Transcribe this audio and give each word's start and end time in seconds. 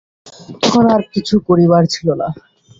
তখন 0.61 0.85
আর 0.95 1.01
কিছু 1.13 1.35
করিবার 1.47 1.83
ছিল 1.93 2.07
না। 2.21 2.27